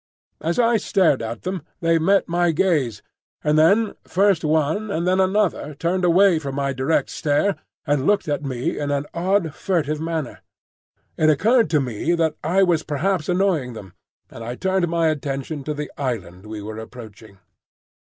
As 0.41 0.57
I 0.57 0.77
stared 0.77 1.21
at 1.21 1.43
them, 1.43 1.61
they 1.79 1.99
met 1.99 2.27
my 2.27 2.49
gaze; 2.49 3.03
and 3.43 3.55
then 3.55 3.93
first 4.03 4.43
one 4.43 4.89
and 4.89 5.05
then 5.07 5.19
another 5.19 5.75
turned 5.75 6.03
away 6.03 6.39
from 6.39 6.55
my 6.55 6.73
direct 6.73 7.11
stare, 7.11 7.55
and 7.85 8.07
looked 8.07 8.27
at 8.27 8.41
me 8.43 8.79
in 8.79 8.89
an 8.89 9.05
odd, 9.13 9.53
furtive 9.53 10.01
manner. 10.01 10.41
It 11.17 11.29
occurred 11.29 11.69
to 11.69 11.79
me 11.79 12.15
that 12.15 12.33
I 12.43 12.63
was 12.63 12.81
perhaps 12.81 13.29
annoying 13.29 13.73
them, 13.73 13.93
and 14.31 14.43
I 14.43 14.55
turned 14.55 14.87
my 14.87 15.09
attention 15.09 15.63
to 15.65 15.73
the 15.75 15.91
island 15.99 16.47
we 16.47 16.63
were 16.63 16.79
approaching. 16.79 17.37